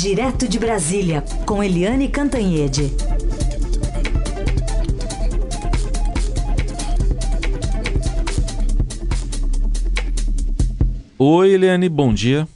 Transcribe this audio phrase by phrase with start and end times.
[0.00, 2.92] Direto de Brasília, com Eliane Cantanhede.
[11.18, 12.46] Oi, Eliane, bom dia.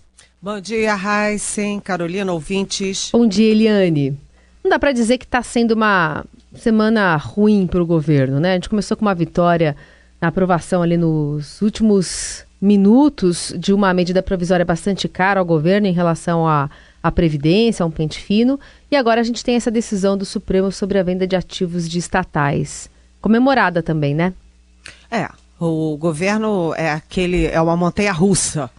[0.41, 3.11] Bom dia, Heisen, Carolina, ouvintes.
[3.13, 4.17] Bom dia, Eliane.
[4.63, 6.25] Não dá para dizer que está sendo uma
[6.55, 8.53] semana ruim para o governo, né?
[8.53, 9.75] A gente começou com uma vitória
[10.21, 15.93] na aprovação ali nos últimos minutos de uma medida provisória bastante cara ao governo em
[15.93, 16.71] relação à,
[17.03, 18.59] à Previdência, a um pente fino,
[18.91, 21.99] e agora a gente tem essa decisão do Supremo sobre a venda de ativos de
[21.99, 22.89] estatais.
[23.21, 24.33] Comemorada também, né?
[25.11, 25.29] É,
[25.59, 28.71] o governo é aquele, é uma montanha russa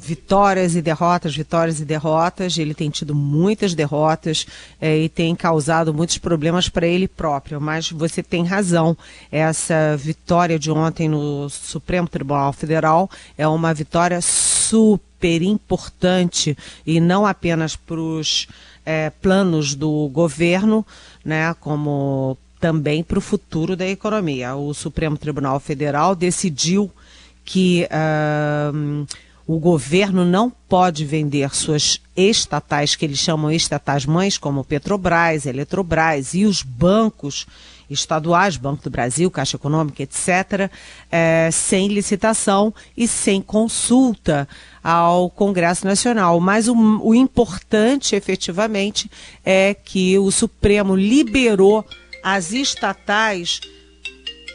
[0.00, 2.56] vitórias e derrotas, vitórias e derrotas.
[2.56, 4.46] Ele tem tido muitas derrotas
[4.80, 7.60] é, e tem causado muitos problemas para ele próprio.
[7.60, 8.96] Mas você tem razão.
[9.30, 14.20] Essa vitória de ontem no Supremo Tribunal Federal é uma vitória
[14.68, 18.46] super importante e não apenas para os
[18.84, 20.86] é, planos do governo,
[21.24, 24.54] né, como também para o futuro da economia.
[24.56, 26.90] O Supremo Tribunal Federal decidiu
[27.44, 29.06] que uh,
[29.48, 36.34] o governo não pode vender suas estatais, que eles chamam estatais mães, como Petrobras, Eletrobras
[36.34, 37.46] e os bancos
[37.88, 40.70] estaduais, Banco do Brasil, Caixa Econômica, etc.,
[41.10, 44.46] é, sem licitação e sem consulta
[44.84, 46.38] ao Congresso Nacional.
[46.40, 49.10] Mas o, o importante, efetivamente,
[49.42, 51.82] é que o Supremo liberou
[52.22, 53.62] as estatais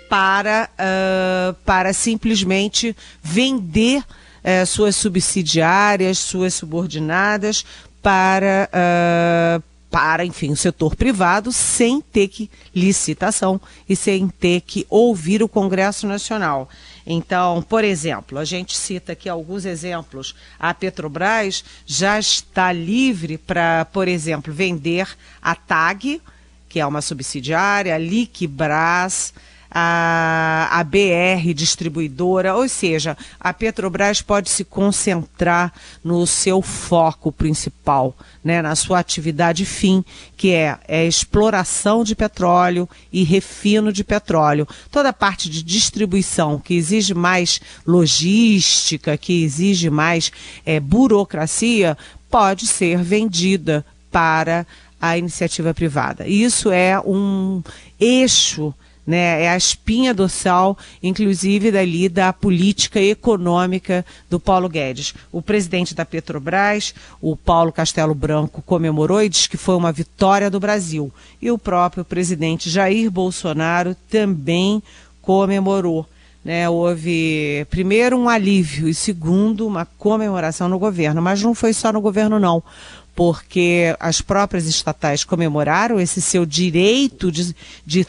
[0.07, 4.03] para, uh, para simplesmente vender
[4.43, 7.65] eh, suas subsidiárias, suas subordinadas
[8.01, 14.85] para, uh, para, enfim, o setor privado, sem ter que licitação e sem ter que
[14.89, 16.67] ouvir o Congresso Nacional.
[17.07, 20.35] Então, por exemplo, a gente cita aqui alguns exemplos.
[20.59, 25.07] A Petrobras já está livre para, por exemplo, vender
[25.41, 26.21] a TAG,
[26.67, 29.33] que é uma subsidiária, a Liquibras,
[29.73, 35.73] a, a BR distribuidora, ou seja, a Petrobras pode se concentrar
[36.03, 40.05] no seu foco principal, né, na sua atividade fim,
[40.37, 44.67] que é, é exploração de petróleo e refino de petróleo.
[44.91, 50.31] Toda a parte de distribuição que exige mais logística, que exige mais
[50.63, 51.97] é, burocracia,
[52.29, 54.67] pode ser vendida para
[55.01, 56.27] a iniciativa privada.
[56.27, 57.63] Isso é um
[57.99, 58.73] eixo
[59.05, 59.43] né?
[59.43, 65.13] É a espinha dorsal, inclusive, dali da política econômica do Paulo Guedes.
[65.31, 70.49] O presidente da Petrobras, o Paulo Castelo Branco, comemorou e disse que foi uma vitória
[70.49, 71.11] do Brasil.
[71.41, 74.81] E o próprio presidente Jair Bolsonaro também
[75.21, 76.07] comemorou.
[76.45, 81.89] Né, houve primeiro um alívio e segundo uma comemoração no governo, mas não foi só
[81.93, 82.61] no governo não,
[83.15, 88.05] porque as próprias estatais comemoraram esse seu direito de, de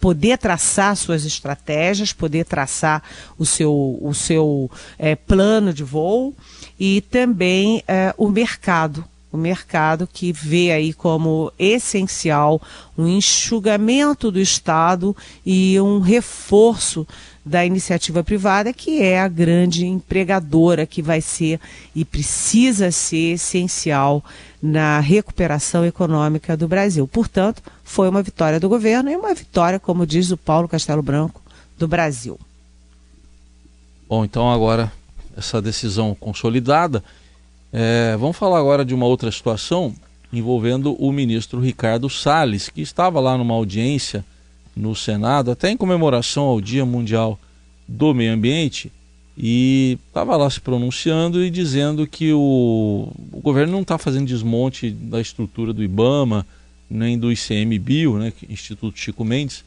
[0.00, 3.02] poder traçar suas estratégias, poder traçar
[3.38, 6.34] o seu, o seu é, plano de voo
[6.78, 9.04] e também é, o mercado.
[9.34, 12.62] O mercado que vê aí como essencial
[12.96, 17.04] um enxugamento do Estado e um reforço
[17.44, 21.58] da iniciativa privada, que é a grande empregadora que vai ser
[21.96, 24.24] e precisa ser essencial
[24.62, 27.08] na recuperação econômica do Brasil.
[27.08, 31.42] Portanto, foi uma vitória do governo e uma vitória, como diz o Paulo Castelo Branco,
[31.76, 32.38] do Brasil.
[34.08, 34.92] Bom, então agora
[35.36, 37.02] essa decisão consolidada.
[37.76, 39.92] É, vamos falar agora de uma outra situação
[40.32, 44.24] envolvendo o ministro Ricardo Salles, que estava lá numa audiência
[44.76, 47.36] no Senado, até em comemoração ao Dia Mundial
[47.88, 48.92] do Meio Ambiente,
[49.36, 54.90] e estava lá se pronunciando e dizendo que o, o governo não está fazendo desmonte
[54.90, 56.46] da estrutura do IBAMA,
[56.88, 59.64] nem do ICMBio, né, Instituto Chico Mendes.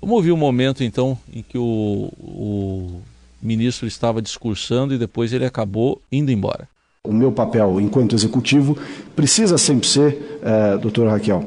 [0.00, 3.02] Vamos ouvir o um momento então em que o, o
[3.42, 6.71] ministro estava discursando e depois ele acabou indo embora.
[7.04, 8.78] O meu papel enquanto executivo
[9.16, 11.44] precisa sempre ser, é, doutora Raquel,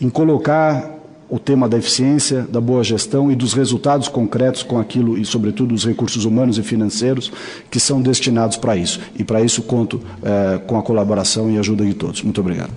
[0.00, 0.98] em colocar
[1.28, 5.76] o tema da eficiência, da boa gestão e dos resultados concretos com aquilo e, sobretudo,
[5.76, 7.30] os recursos humanos e financeiros
[7.70, 8.98] que são destinados para isso.
[9.16, 12.24] E para isso conto é, com a colaboração e ajuda de todos.
[12.24, 12.72] Muito obrigado.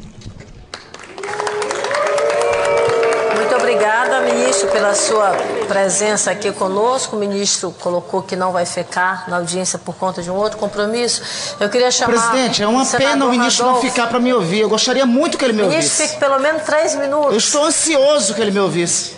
[4.53, 5.31] Ministro, pela sua
[5.67, 7.15] presença aqui conosco.
[7.15, 11.55] O ministro colocou que não vai ficar na audiência por conta de um outro compromisso.
[11.59, 12.13] Eu queria chamar.
[12.13, 14.61] Presidente, é uma pena o ministro não ficar para me ouvir.
[14.61, 15.81] Eu gostaria muito que ele me ouvisse.
[15.81, 17.31] Ministro, fique pelo menos três minutos.
[17.31, 19.15] Eu estou ansioso que ele me ouvisse.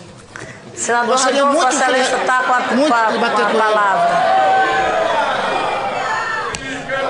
[0.74, 4.46] Senador gostaria Radolfo, muito que ele, está com a, muito com a, com a palavra.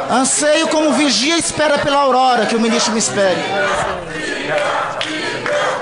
[0.08, 3.40] Anseio como vigia espera pela aurora, que o ministro me espere.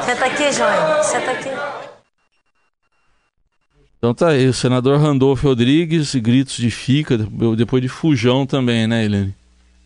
[0.07, 1.03] Senta aqui, João.
[1.03, 1.51] Senta aqui.
[4.05, 7.17] Então tá aí, o senador Randolfo Rodrigues, gritos de fica,
[7.57, 9.35] depois de fujão também, né, Helene?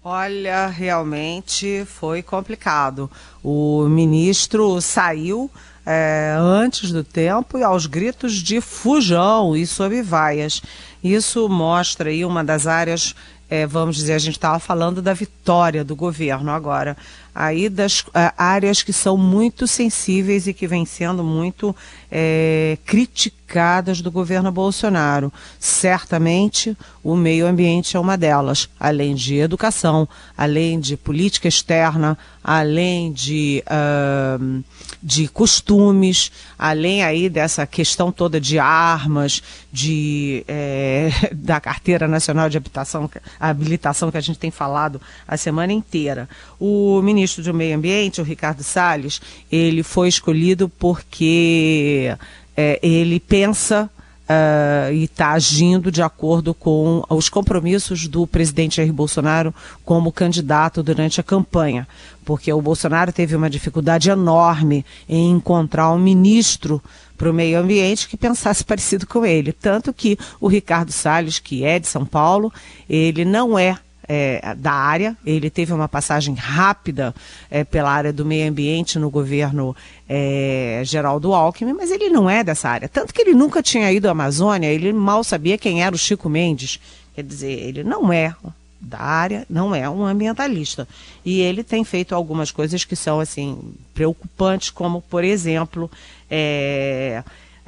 [0.02, 3.08] Olha, realmente foi complicado.
[3.44, 5.48] O ministro saiu
[5.86, 10.62] é, antes do tempo e aos gritos de fujão e sob vaias.
[11.00, 13.14] Isso mostra aí uma das áreas,
[13.48, 16.96] é, vamos dizer, a gente estava falando da vitória do governo agora
[17.40, 21.74] aí das uh, áreas que são muito sensíveis e que vêm sendo muito
[22.10, 25.32] é, criticadas do governo Bolsonaro.
[25.58, 33.12] Certamente o meio ambiente é uma delas, além de educação, além de política externa, além
[33.12, 34.64] de, uh,
[35.02, 42.56] de costumes, além aí dessa questão toda de armas, de, é, da carteira nacional de
[42.56, 46.28] habitação, habilitação que a gente tem falado a semana inteira.
[46.58, 49.20] O ministro ministro do Meio Ambiente, o Ricardo Salles,
[49.52, 52.16] ele foi escolhido porque
[52.56, 53.90] é, ele pensa
[54.30, 59.54] Uh, e está agindo de acordo com os compromissos do presidente Jair Bolsonaro
[59.86, 61.88] como candidato durante a campanha.
[62.26, 66.82] Porque o Bolsonaro teve uma dificuldade enorme em encontrar um ministro
[67.16, 69.50] para o meio ambiente que pensasse parecido com ele.
[69.50, 72.52] Tanto que o Ricardo Salles, que é de São Paulo,
[72.86, 73.78] ele não é
[74.08, 75.16] é, da área.
[75.24, 77.14] Ele teve uma passagem rápida
[77.50, 79.76] é, pela área do meio ambiente no governo
[80.08, 82.88] é, Geraldo Alckmin, mas ele não é dessa área.
[82.88, 86.28] Tanto que ele nunca tinha ido à Amazônia, ele mal sabia quem era o Chico
[86.28, 86.80] Mendes.
[87.14, 88.34] Quer dizer, ele não é
[88.80, 90.88] da área, não é um ambientalista.
[91.24, 95.90] E ele tem feito algumas coisas que são assim preocupantes, como, por exemplo,
[96.30, 97.22] é,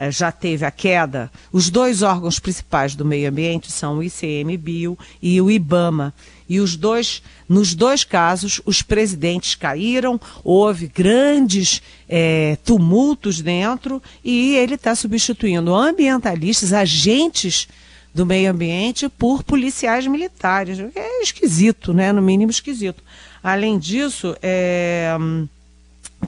[0.08, 1.30] já teve a queda.
[1.52, 6.14] Os dois órgãos principais do meio ambiente são o ICMBio e o IBAMA.
[6.48, 14.54] E os dois, nos dois casos, os presidentes caíram, houve grandes é, tumultos dentro e
[14.56, 17.68] ele está substituindo ambientalistas, agentes
[18.14, 20.78] do meio ambiente, por policiais militares.
[20.94, 22.12] É esquisito, né?
[22.12, 23.02] No mínimo esquisito.
[23.42, 25.16] Além disso, é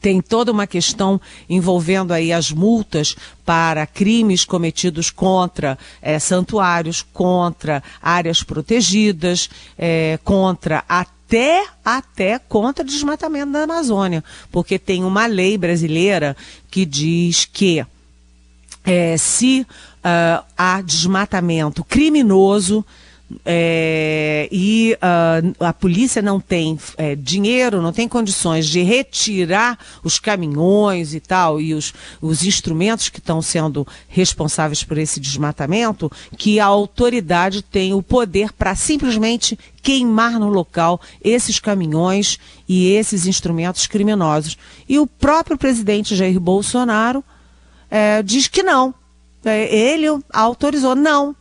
[0.01, 7.83] tem toda uma questão envolvendo aí as multas para crimes cometidos contra é, santuários, contra
[8.01, 16.37] áreas protegidas, é, contra até até contra desmatamento da Amazônia, porque tem uma lei brasileira
[16.71, 17.85] que diz que
[18.85, 19.67] é, se
[20.03, 22.85] uh, há desmatamento criminoso
[23.45, 30.19] é, e uh, a polícia não tem é, dinheiro, não tem condições de retirar os
[30.19, 36.59] caminhões e tal, e os, os instrumentos que estão sendo responsáveis por esse desmatamento, que
[36.61, 42.39] a autoridade tem o poder para simplesmente queimar no local esses caminhões
[42.69, 44.57] e esses instrumentos criminosos.
[44.89, 47.25] E o próprio presidente Jair Bolsonaro
[47.91, 48.95] é, diz que não.
[49.45, 51.35] É, ele autorizou, não,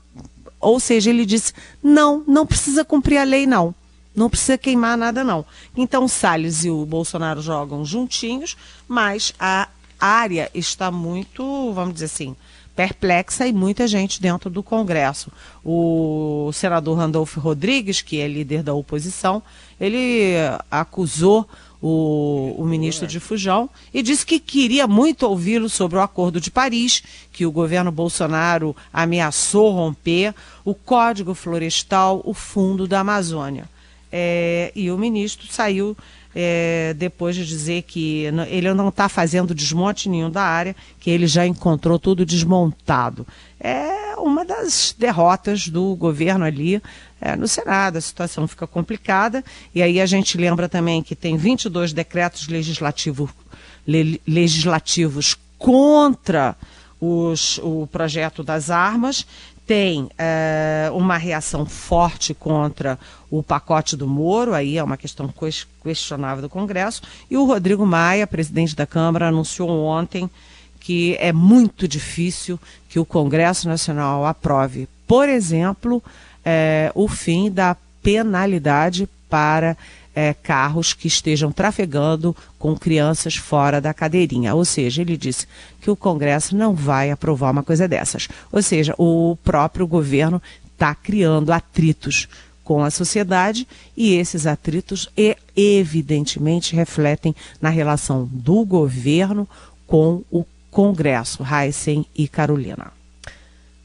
[0.62, 1.54] ou seja, ele disse:
[1.84, 3.74] não, não precisa cumprir a lei, não.
[4.16, 5.46] Não precisa queimar nada, não.
[5.76, 9.70] Então, Salles e o Bolsonaro jogam juntinhos, mas a
[10.00, 12.36] área está muito, vamos dizer assim,
[12.76, 15.32] perplexa e muita gente dentro do Congresso.
[15.64, 19.42] O senador Randolfo Rodrigues, que é líder da oposição,
[19.80, 20.34] ele
[20.70, 21.48] acusou
[21.82, 26.52] o, o ministro de Fujão, e disse que queria muito ouvi-lo sobre o Acordo de
[26.52, 33.68] Paris, que o governo Bolsonaro ameaçou romper, o Código Florestal, o Fundo da Amazônia.
[34.12, 35.96] É, e o ministro saiu
[36.36, 41.28] é, depois de dizer que ele não está fazendo desmonte nenhum da área, que ele
[41.28, 43.26] já encontrou tudo desmontado.
[43.60, 46.82] É uma das derrotas do governo ali
[47.20, 47.98] é, no Senado.
[47.98, 49.44] A situação fica complicada.
[49.74, 53.30] E aí a gente lembra também que tem 22 decretos legislativo,
[53.86, 56.56] le, legislativos contra
[57.00, 59.26] os, o projeto das armas
[59.66, 63.00] tem é, uma reação forte contra
[63.32, 65.34] o pacote do Moro, aí é uma questão
[65.82, 70.30] questionável do Congresso, e o Rodrigo Maia, presidente da Câmara, anunciou ontem
[70.82, 72.60] que é muito difícil
[72.90, 76.04] que o Congresso Nacional aprove, por exemplo,
[76.44, 79.78] é, o fim da penalidade para
[80.14, 84.54] é, carros que estejam trafegando com crianças fora da cadeirinha.
[84.56, 85.48] Ou seja, ele disse
[85.80, 88.28] que o Congresso não vai aprovar uma coisa dessas.
[88.52, 90.42] Ou seja, o próprio governo
[90.74, 92.28] está criando atritos
[92.64, 99.48] com a sociedade e esses atritos e, evidentemente refletem na relação do governo
[99.88, 102.92] com o Congresso, Heisen e Carolina.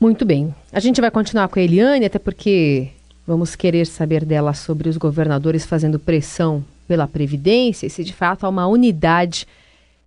[0.01, 0.55] Muito bem.
[0.73, 2.91] A gente vai continuar com a Eliane, até porque
[3.27, 8.47] Vamos querer saber dela sobre os governadores fazendo pressão pela Previdência e se de fato
[8.47, 9.49] há uma unidade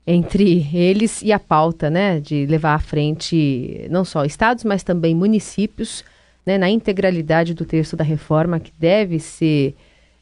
[0.08, 5.14] entre eles e a pauta né, de levar à frente não só estados, mas também
[5.14, 6.06] municípios,
[6.50, 9.76] né, na integralidade do texto da reforma, que deve ser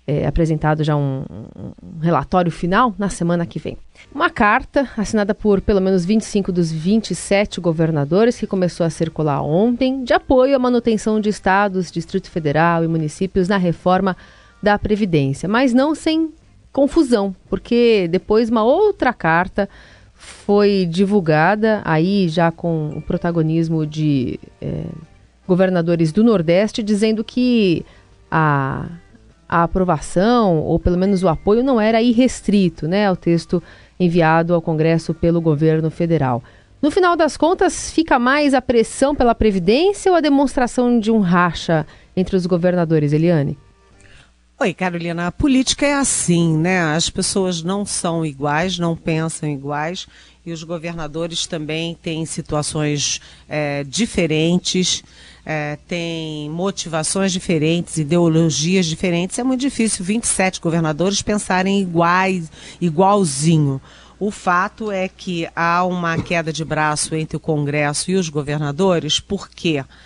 [0.05, 1.24] é, apresentado já um,
[1.55, 3.77] um, relatório final na semana que vem.
[4.13, 10.03] Uma carta assinada por pelo menos 25 dos 27 governadores que começou a circular ontem,
[10.03, 14.17] de apoio à manutenção de estados, Distrito Federal e municípios na reforma
[14.62, 16.29] da Previdência, mas não sem
[16.74, 19.69] confusão, porque depois uma outra carta
[20.13, 24.84] foi divulgada aí já com o protagonismo de é,
[25.48, 27.86] governadores do Nordeste dizendo que
[28.30, 28.86] a
[29.48, 33.63] a aprovação, ou pelo menos o apoio, não era irrestrito né, ao texto
[34.00, 36.44] enviado ao Congresso pelo governo federal.
[36.82, 41.20] No final das contas, fica mais a pressão pela Previdência ou a demonstração de um
[41.20, 43.58] racha entre os governadores, Eliane?
[44.60, 46.82] Oi, Carolina, a política é assim, né?
[46.82, 50.08] As pessoas não são iguais, não pensam iguais,
[50.48, 55.04] e os governadores também têm situações é, diferentes
[55.50, 62.51] é, tem motivações diferentes, ideologias diferentes, é muito difícil 27 governadores pensarem iguais,
[62.82, 63.80] igualzinho.
[64.20, 69.22] O fato é que há uma queda de braço entre o Congresso e os governadores,
[69.22, 69.86] por quê?
[69.86, 69.98] Porque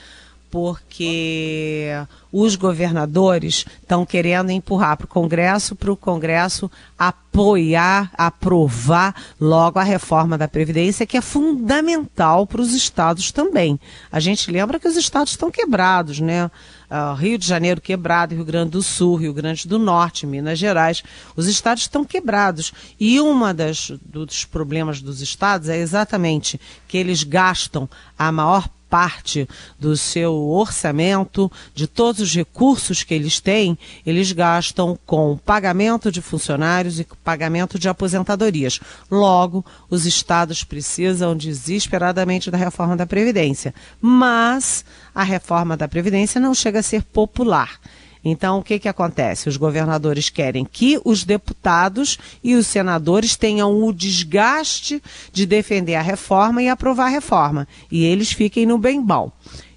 [2.31, 9.83] os governadores estão querendo empurrar para o Congresso, para o Congresso apoiar, aprovar logo a
[9.83, 13.79] reforma da Previdência, que é fundamental para os estados também.
[14.11, 16.49] A gente lembra que os estados estão quebrados, né?
[16.89, 21.01] Uh, Rio de Janeiro quebrado, Rio Grande do Sul, Rio Grande do Norte, Minas Gerais,
[21.37, 22.73] os estados estão quebrados.
[22.99, 23.17] E
[23.55, 28.80] das dos problemas dos estados é exatamente que eles gastam a maior parte
[29.79, 36.21] do seu orçamento, de todos os recursos que eles têm, eles gastam com pagamento de
[36.21, 38.79] funcionários e pagamento de aposentadorias.
[39.09, 43.73] Logo, os estados precisam desesperadamente da reforma da Previdência.
[44.01, 44.83] Mas
[45.15, 47.79] a reforma da Previdência não chega a ser popular.
[48.23, 49.49] Então, o que, que acontece?
[49.49, 55.01] Os governadores querem que os deputados e os senadores tenham o desgaste
[55.31, 57.67] de defender a reforma e aprovar a reforma.
[57.91, 59.31] E eles fiquem no bem bom.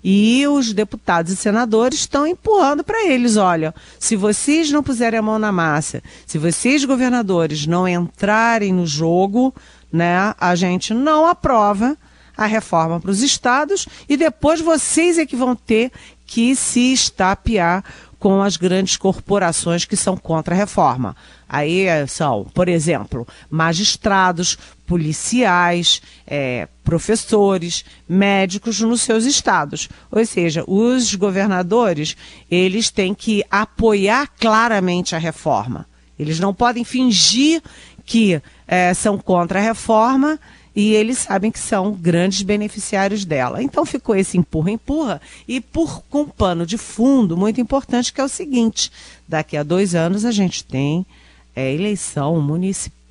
[0.06, 5.22] E os deputados e senadores estão empurrando para eles: olha, se vocês não puserem a
[5.22, 9.54] mão na massa, se vocês, governadores, não entrarem no jogo,
[9.90, 11.96] né, a gente não aprova
[12.36, 15.90] a reforma para os estados e depois vocês é que vão ter
[16.26, 17.84] que se estapear
[18.24, 21.14] com as grandes corporações que são contra a reforma.
[21.46, 29.90] Aí eh, são, por exemplo, magistrados, policiais, é, professores, médicos nos seus estados.
[30.10, 32.16] Ou seja, os governadores,
[32.50, 35.86] eles têm que apoiar claramente a reforma.
[36.18, 37.62] Eles não podem fingir
[38.06, 40.40] que é, são contra a reforma
[40.74, 43.62] e eles sabem que são grandes beneficiários dela.
[43.62, 45.20] Então ficou esse empurra-empurra.
[45.46, 48.90] E por com um pano de fundo muito importante que é o seguinte:
[49.28, 51.06] daqui a dois anos a gente tem
[51.54, 53.03] é, eleição municipal,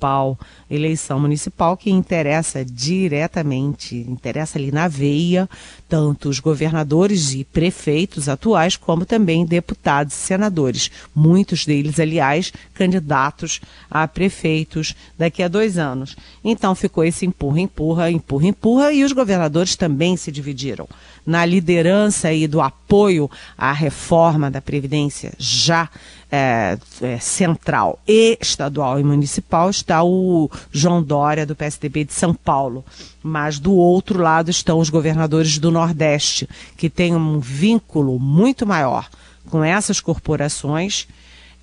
[0.70, 5.48] eleição municipal que interessa diretamente, interessa ali na veia,
[5.88, 10.90] tanto os governadores e prefeitos atuais, como também deputados e senadores.
[11.14, 16.16] Muitos deles, aliás, candidatos a prefeitos daqui a dois anos.
[16.44, 20.88] Então ficou esse empurra, empurra, empurra, empurra, e os governadores também se dividiram.
[21.26, 25.88] Na liderança e do apoio à reforma da Previdência já
[26.30, 32.34] é, é, central e estadual e municipal está o João Dória, do PSDB de São
[32.34, 32.84] Paulo.
[33.22, 39.08] Mas do outro lado estão os governadores do Nordeste, que têm um vínculo muito maior
[39.48, 41.06] com essas corporações.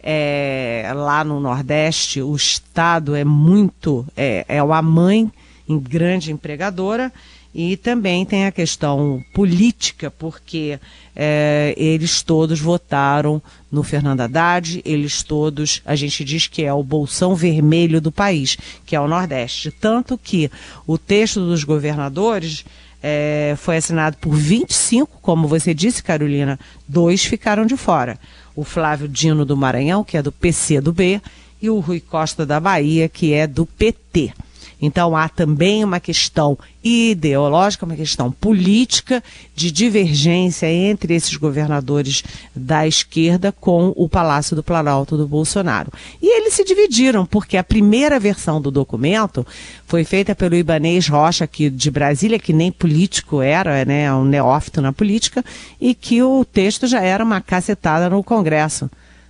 [0.03, 5.31] É, lá no Nordeste, o Estado é muito, é, é a mãe
[5.79, 7.11] grande empregadora
[7.53, 10.79] e também tem a questão política, porque
[11.15, 16.83] é, eles todos votaram no Fernando Haddad, eles todos, a gente diz que é o
[16.83, 19.71] bolsão vermelho do país, que é o Nordeste.
[19.71, 20.49] Tanto que
[20.87, 22.63] o texto dos governadores
[23.03, 28.17] é, foi assinado por 25, como você disse, Carolina, dois ficaram de fora.
[28.55, 31.21] O Flávio Dino do Maranhão, que é do PC do B,
[31.61, 34.33] e o Rui Costa da Bahia, que é do PT.
[34.81, 39.23] Então há também uma questão ideológica, uma questão política
[39.55, 42.23] de divergência entre esses governadores
[42.55, 45.91] da esquerda com o Palácio do Planalto do Bolsonaro.
[46.19, 49.45] E eles se dividiram, porque a primeira versão do documento
[49.85, 54.81] foi feita pelo Ibanês Rocha, aqui de Brasília, que nem político era, né, um neófito
[54.81, 55.45] na política,
[55.79, 58.89] e que o texto já era uma cacetada no Congresso.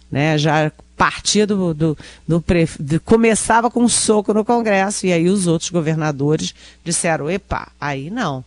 [0.09, 2.43] Né, já partia do, do, do,
[2.79, 6.53] do, começava com um soco no Congresso e aí os outros governadores
[6.83, 8.45] disseram, epa, aí não.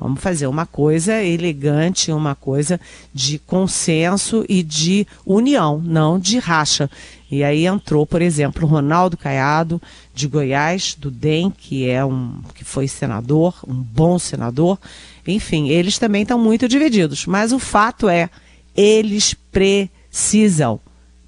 [0.00, 2.80] Vamos fazer uma coisa elegante, uma coisa
[3.14, 6.90] de consenso e de união, não de racha.
[7.30, 9.80] E aí entrou, por exemplo, Ronaldo Caiado,
[10.12, 14.76] de Goiás, do DEM, que é um que foi senador, um bom senador.
[15.24, 17.26] Enfim, eles também estão muito divididos.
[17.26, 18.28] Mas o fato é,
[18.74, 20.80] eles precisam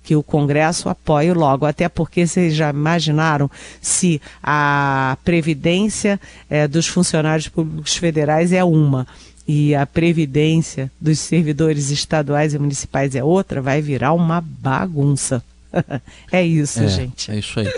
[0.04, 6.86] que o Congresso apoie logo, até porque vocês já imaginaram se a previdência é, dos
[6.86, 9.06] funcionários públicos federais é uma
[9.48, 15.42] e a previdência dos servidores estaduais e municipais é outra, vai virar uma bagunça.
[16.30, 17.30] é isso, é, gente.
[17.30, 17.68] É isso aí.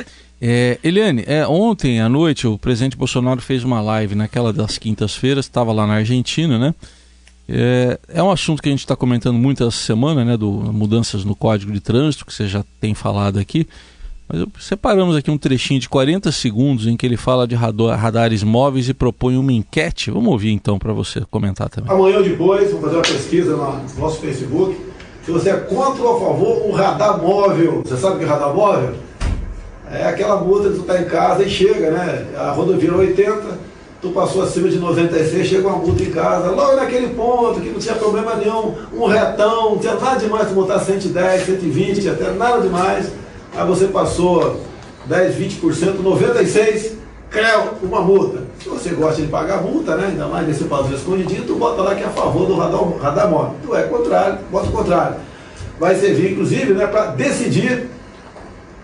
[0.41, 5.47] É, Eliane, é, ontem à noite o presidente Bolsonaro fez uma live naquela das quintas-feiras,
[5.47, 6.75] estava lá na Argentina, né?
[7.49, 11.25] É, é um assunto que a gente está comentando muito essa semana, né, do mudanças
[11.25, 13.67] no Código de Trânsito, que você já tem falado aqui.
[14.29, 18.89] Mas separamos aqui um trechinho de 40 segundos em que ele fala de radares móveis
[18.89, 20.11] e propõe uma enquete.
[20.11, 21.93] Vamos ouvir então para você comentar também.
[21.93, 24.77] Amanhã ou depois, vamos fazer uma pesquisa no nosso Facebook.
[25.25, 27.83] Se você é contra ou a favor um radar móvel.
[27.85, 28.95] Você sabe o que é radar móvel?
[29.91, 32.27] É aquela multa que tu está em casa e chega, né?
[32.37, 33.59] A rodovia 80,
[34.01, 37.79] tu passou acima de 96, chega uma multa em casa, logo naquele ponto que não
[37.79, 42.61] tinha problema nenhum, um retão, não tinha nada demais tu botar 110, 120, até nada
[42.61, 43.13] demais.
[43.55, 44.61] Aí você passou
[45.07, 46.97] 10, 20%, 96,
[47.31, 48.43] creu, uma multa.
[48.63, 51.95] Se você gosta de pagar multa, né, ainda mais nesse padrão escondidinho, tu bota lá
[51.95, 53.55] que é a favor do radar, radar móvel.
[53.65, 55.17] Tu é contrário, bota o contrário.
[55.79, 57.89] Vai servir, inclusive, né, para decidir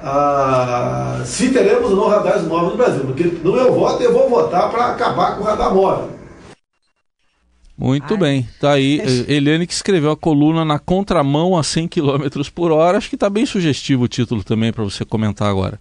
[0.03, 3.05] ah, se teremos ou não radares móveis no Brasil.
[3.05, 6.11] Porque no meu voto eu vou votar para acabar com o radar móvel.
[7.79, 8.21] Muito Ai.
[8.21, 8.49] bem.
[8.61, 12.99] Tá aí Eliane que escreveu a coluna na contramão a 100 km por hora.
[12.99, 15.81] Acho que está bem sugestivo o título também para você comentar agora.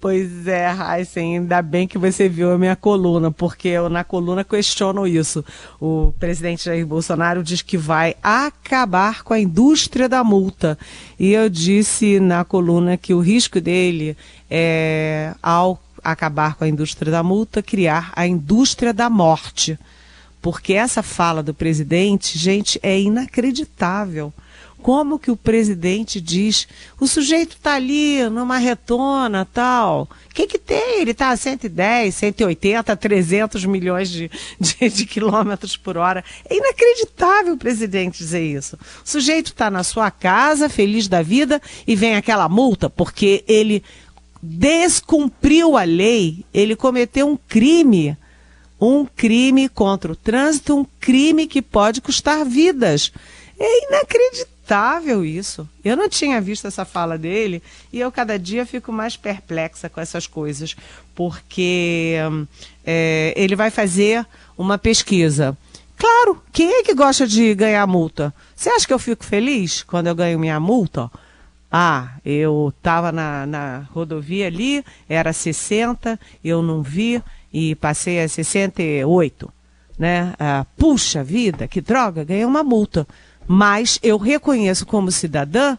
[0.00, 4.44] Pois é, Heisen, ainda bem que você viu a minha coluna, porque eu na coluna
[4.44, 5.44] questiono isso.
[5.80, 10.78] O presidente Jair Bolsonaro diz que vai acabar com a indústria da multa.
[11.18, 14.16] E eu disse na coluna que o risco dele
[14.50, 19.78] é, ao acabar com a indústria da multa, criar a indústria da morte.
[20.42, 24.32] Porque essa fala do presidente, gente, é inacreditável
[24.84, 26.68] como que o presidente diz,
[27.00, 31.00] o sujeito está ali numa retona tal, o que que tem?
[31.00, 36.22] Ele está a 110, 180, 300 milhões de, de, de, quilômetros por hora.
[36.44, 38.76] É inacreditável o presidente dizer isso.
[39.02, 43.82] O sujeito está na sua casa, feliz da vida, e vem aquela multa, porque ele
[44.42, 48.18] descumpriu a lei, ele cometeu um crime
[48.78, 53.10] um crime contra o trânsito, um crime que pode custar vidas.
[53.58, 54.53] É inacreditável
[55.24, 55.68] isso.
[55.84, 60.00] Eu não tinha visto essa fala dele e eu cada dia fico mais perplexa com
[60.00, 60.74] essas coisas,
[61.14, 62.16] porque
[62.84, 65.56] é, ele vai fazer uma pesquisa.
[65.96, 68.34] Claro, quem é que gosta de ganhar multa?
[68.54, 71.10] Você acha que eu fico feliz quando eu ganho minha multa?
[71.70, 77.22] Ah, eu estava na, na rodovia ali, era 60, eu não vi
[77.52, 79.52] e passei a 68.
[79.98, 80.34] Né?
[80.38, 83.06] Ah, puxa vida, que droga, ganhei uma multa.
[83.46, 85.76] Mas eu reconheço como cidadã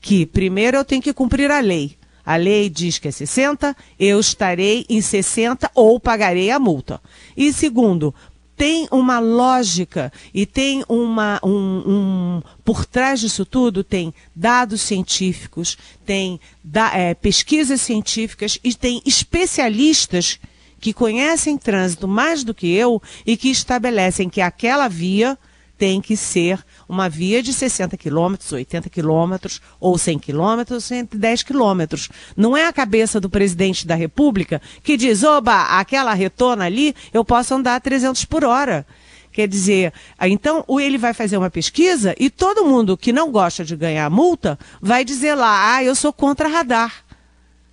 [0.00, 1.96] que, primeiro, eu tenho que cumprir a lei.
[2.24, 7.00] A lei diz que é 60, eu estarei em 60 ou pagarei a multa.
[7.36, 8.14] E segundo,
[8.56, 15.76] tem uma lógica e tem uma um, um, por trás disso tudo tem dados científicos,
[16.06, 20.38] tem da, é, pesquisas científicas e tem especialistas
[20.80, 25.36] que conhecem trânsito mais do que eu e que estabelecem que aquela via
[25.76, 32.08] tem que ser uma via de 60 quilômetros, 80 quilômetros, ou 100 quilômetros, 110 quilômetros.
[32.36, 37.24] Não é a cabeça do presidente da República que diz, oba, aquela retona ali, eu
[37.24, 38.86] posso andar a 300 por hora.
[39.32, 43.74] Quer dizer, então ele vai fazer uma pesquisa e todo mundo que não gosta de
[43.74, 47.04] ganhar multa vai dizer lá, ah, eu sou contra radar.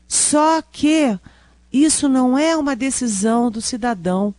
[0.08, 1.18] Só que
[1.72, 4.34] isso não é uma decisão do cidadão.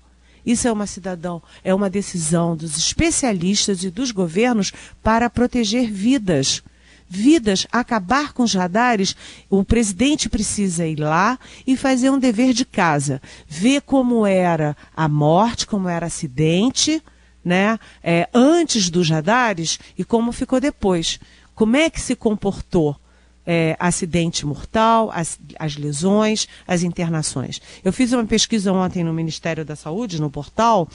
[0.45, 6.63] Isso é uma cidadão, é uma decisão dos especialistas e dos governos para proteger vidas.
[7.09, 9.15] vidas, acabar com os radares,
[9.51, 15.07] o presidente precisa ir lá e fazer um dever de casa, ver como era a
[15.09, 17.03] morte, como era acidente,
[17.45, 21.21] né, é, antes dos radares e como ficou depois.
[21.55, 22.97] Como é que se comportou?
[23.45, 27.61] É, acidente mortal, as, as, lesões, as internações.
[27.83, 30.89] Eu fiz uma pesquisa ontem no Ministério da Saúde, no portal.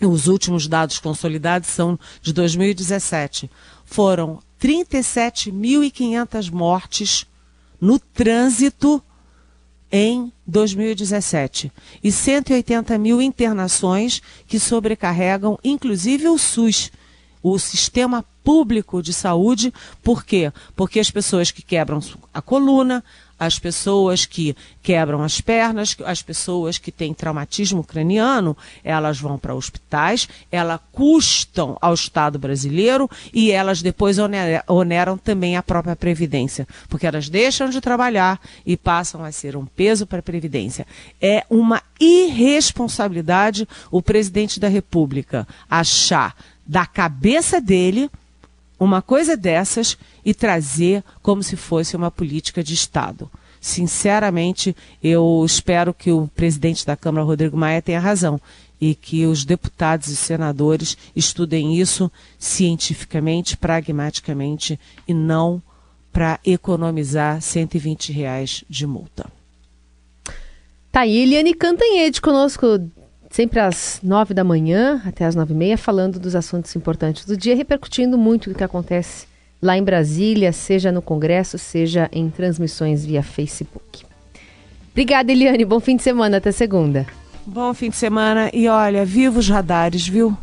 [0.00, 3.48] Os últimos dados consolidados são de 2017.
[3.84, 7.26] Foram 37.500 mortes
[7.80, 9.02] no trânsito
[9.90, 11.70] em 2017
[12.02, 16.90] e 180 mil internações que sobrecarregam, inclusive o SUS,
[17.42, 19.72] o sistema público de saúde.
[20.02, 20.52] Por quê?
[20.74, 22.00] Porque as pessoas que quebram
[22.32, 23.02] a coluna,
[23.42, 29.52] as pessoas que quebram as pernas, as pessoas que têm traumatismo craniano, elas vão para
[29.52, 34.16] hospitais, elas custam ao Estado brasileiro e elas depois
[34.68, 39.66] oneram também a própria Previdência, porque elas deixam de trabalhar e passam a ser um
[39.66, 40.86] peso para a Previdência.
[41.20, 48.08] É uma irresponsabilidade o presidente da República achar da cabeça dele
[48.84, 53.30] uma coisa dessas e trazer como se fosse uma política de Estado.
[53.60, 58.40] Sinceramente, eu espero que o presidente da Câmara, Rodrigo Maia, tenha razão
[58.80, 65.62] e que os deputados e senadores estudem isso cientificamente, pragmaticamente e não
[66.12, 69.30] para economizar 120 reais de multa.
[70.90, 72.66] Tá aí, Eliane Cantanhede conosco
[73.32, 77.36] sempre às nove da manhã até às nove e meia, falando dos assuntos importantes do
[77.36, 79.26] dia, repercutindo muito do que acontece
[79.60, 84.04] lá em Brasília, seja no Congresso, seja em transmissões via Facebook.
[84.90, 85.64] Obrigada, Eliane.
[85.64, 86.36] Bom fim de semana.
[86.36, 87.06] Até segunda.
[87.46, 88.50] Bom fim de semana.
[88.52, 90.36] E olha, viva os radares, viu?